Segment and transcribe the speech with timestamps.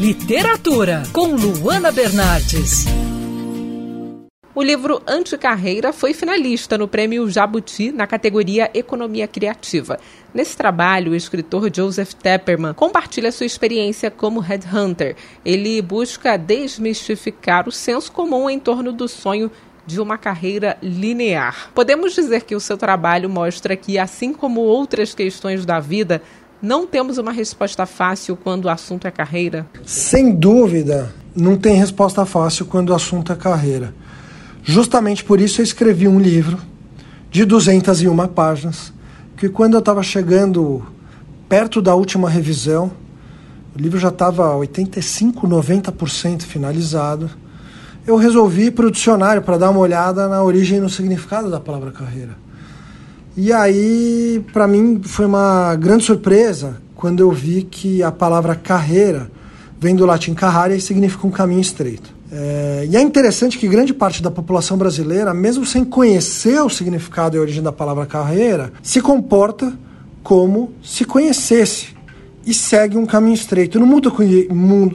[0.00, 2.86] Literatura, com Luana Bernardes.
[4.54, 9.98] O livro Anticarreira foi finalista no Prêmio Jabuti na categoria Economia Criativa.
[10.34, 15.16] Nesse trabalho, o escritor Joseph Tepperman compartilha sua experiência como headhunter.
[15.44, 19.50] Ele busca desmistificar o senso comum em torno do sonho
[19.86, 21.70] de uma carreira linear.
[21.74, 26.22] Podemos dizer que o seu trabalho mostra que, assim como outras questões da vida,
[26.62, 29.66] não temos uma resposta fácil quando o assunto é carreira?
[29.84, 33.92] Sem dúvida, não tem resposta fácil quando o assunto é carreira.
[34.62, 36.58] Justamente por isso eu escrevi um livro
[37.32, 38.92] de 201 páginas,
[39.36, 40.86] que quando eu estava chegando
[41.48, 42.92] perto da última revisão,
[43.74, 47.28] o livro já estava 85, 90% finalizado,
[48.06, 51.50] eu resolvi ir para o dicionário para dar uma olhada na origem e no significado
[51.50, 52.36] da palavra carreira.
[53.36, 59.30] E aí, para mim, foi uma grande surpresa quando eu vi que a palavra carreira
[59.80, 62.14] vem do latim carrare e significa um caminho estreito.
[62.30, 67.36] É, e é interessante que grande parte da população brasileira, mesmo sem conhecer o significado
[67.36, 69.72] e a origem da palavra carreira, se comporta
[70.22, 71.91] como se conhecesse
[72.46, 73.78] e segue um caminho estreito.
[73.78, 74.12] No mundo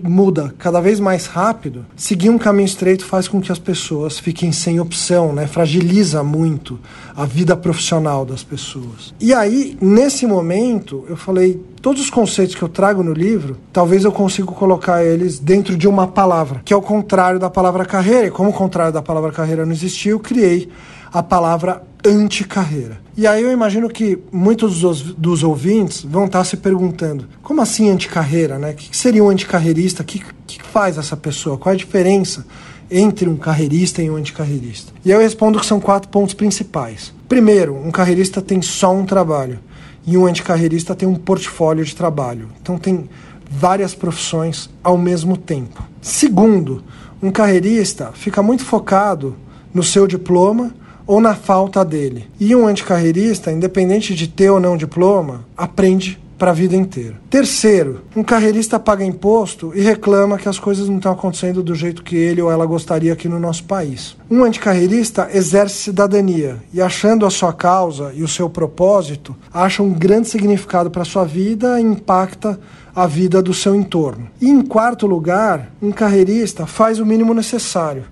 [0.04, 4.52] muda cada vez mais rápido, seguir um caminho estreito faz com que as pessoas fiquem
[4.52, 5.48] sem opção, né?
[5.48, 6.80] fragiliza muito
[7.16, 9.14] a vida profissional das pessoas.
[9.20, 14.04] E aí, nesse momento, eu falei: todos os conceitos que eu trago no livro, talvez
[14.04, 18.28] eu consiga colocar eles dentro de uma palavra, que é o contrário da palavra carreira.
[18.28, 20.70] E como o contrário da palavra carreira não existia, eu criei
[21.12, 23.00] a palavra anticarreira.
[23.16, 27.90] E aí eu imagino que muitos dos, dos ouvintes vão estar se perguntando: como assim
[27.90, 28.58] anticarreira?
[28.58, 28.72] Né?
[28.72, 30.04] O que seria um anticarreirista?
[30.04, 31.58] O que, que faz essa pessoa?
[31.58, 32.46] Qual é a diferença
[32.90, 34.94] entre um carreirista e um anticarreirista?
[35.04, 37.14] E eu respondo que são quatro pontos principais.
[37.28, 39.60] Primeiro, um carreirista tem só um trabalho
[40.06, 42.50] e um anticarreirista tem um portfólio de trabalho.
[42.62, 43.10] Então tem
[43.50, 45.84] várias profissões ao mesmo tempo.
[46.02, 46.84] Segundo,
[47.22, 49.36] um carreirista fica muito focado
[49.74, 50.74] no seu diploma
[51.08, 52.28] ou na falta dele.
[52.40, 57.16] E um anticarreirista, independente de ter ou não diploma, aprende para a vida inteira.
[57.30, 62.04] Terceiro, um carreirista paga imposto e reclama que as coisas não estão acontecendo do jeito
[62.04, 64.16] que ele ou ela gostaria aqui no nosso país.
[64.30, 69.92] Um anticarreirista exerce cidadania e, achando a sua causa e o seu propósito, acha um
[69.92, 72.60] grande significado para sua vida e impacta
[72.96, 74.30] a vida do seu entorno.
[74.40, 78.06] E, em quarto lugar, um carreirista faz o mínimo necessário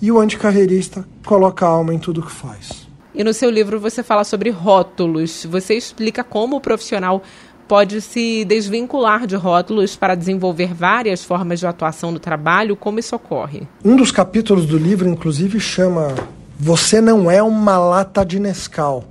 [0.00, 2.86] e o anticarreirista coloca alma em tudo que faz.
[3.14, 5.46] E no seu livro você fala sobre rótulos.
[5.50, 7.22] Você explica como o profissional
[7.68, 13.14] pode se desvincular de rótulos para desenvolver várias formas de atuação no trabalho, como isso
[13.14, 13.66] ocorre?
[13.84, 16.14] Um dos capítulos do livro, inclusive, chama
[16.58, 19.04] Você não é uma lata de Nescau.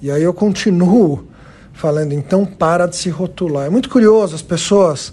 [0.00, 1.28] E aí eu continuo
[1.72, 3.66] falando, então para de se rotular.
[3.66, 5.12] É muito curioso, as pessoas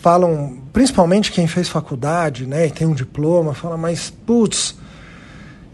[0.00, 4.76] falam, principalmente quem fez faculdade, né, e tem um diploma, fala, mas putz,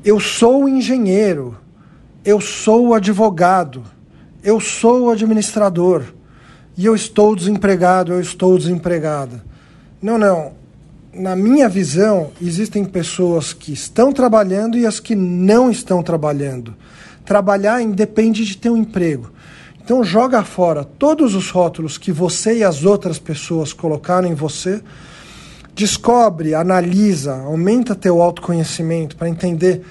[0.06, 1.58] eu sou engenheiro,
[2.24, 3.82] eu sou advogado,
[4.40, 6.04] eu sou administrador
[6.78, 9.44] e eu estou desempregado, eu estou desempregada.
[10.00, 10.52] Não, não.
[11.12, 16.76] Na minha visão, existem pessoas que estão trabalhando e as que não estão trabalhando.
[17.24, 19.32] Trabalhar independe de ter um emprego.
[19.82, 24.80] Então joga fora todos os rótulos que você e as outras pessoas colocaram em você.
[25.76, 29.82] Descobre, analisa, aumenta teu autoconhecimento para entender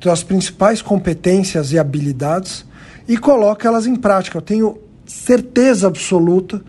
[0.00, 2.64] tuas principais competências e habilidades
[3.06, 4.38] e coloca elas em prática.
[4.38, 6.62] Eu tenho certeza absoluta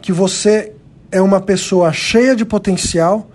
[0.00, 0.72] que você
[1.10, 3.30] é uma pessoa cheia de potencial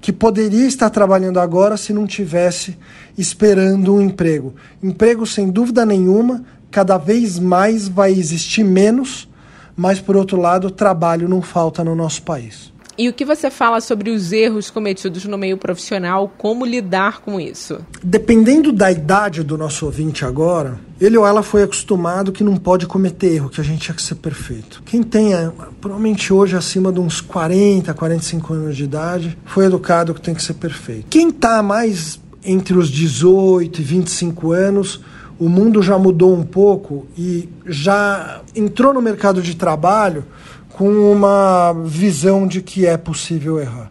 [0.00, 2.76] que poderia estar trabalhando agora se não tivesse
[3.16, 4.56] esperando um emprego.
[4.82, 9.28] Emprego, sem dúvida nenhuma, cada vez mais vai existir menos,
[9.76, 12.72] mas por outro lado, trabalho não falta no nosso país.
[13.00, 17.40] E o que você fala sobre os erros cometidos no meio profissional, como lidar com
[17.40, 17.78] isso?
[18.04, 22.86] Dependendo da idade do nosso ouvinte agora, ele ou ela foi acostumado que não pode
[22.86, 24.82] cometer erro, que a gente tinha que ser perfeito.
[24.84, 25.50] Quem tem, é,
[25.80, 30.42] provavelmente hoje, acima de uns 40, 45 anos de idade, foi educado que tem que
[30.42, 31.06] ser perfeito.
[31.08, 35.00] Quem está mais entre os 18 e 25 anos,
[35.40, 40.22] o mundo já mudou um pouco e já entrou no mercado de trabalho
[40.68, 43.90] com uma visão de que é possível errar.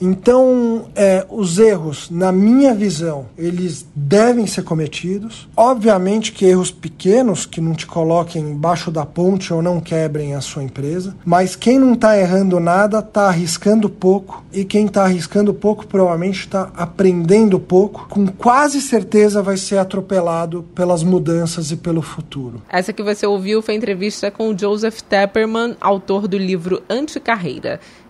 [0.00, 5.48] Então, é, os erros, na minha visão, eles devem ser cometidos.
[5.56, 10.40] Obviamente que erros pequenos, que não te coloquem embaixo da ponte ou não quebrem a
[10.40, 11.14] sua empresa.
[11.24, 14.44] Mas quem não está errando nada está arriscando pouco.
[14.52, 18.06] E quem está arriscando pouco provavelmente está aprendendo pouco.
[18.08, 22.62] Com quase certeza vai ser atropelado pelas mudanças e pelo futuro.
[22.68, 27.80] Essa que você ouviu foi entrevista com Joseph Tepperman, autor do livro Anticarreira.